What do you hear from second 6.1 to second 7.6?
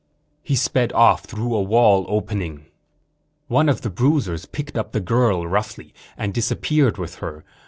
and disappeared with her.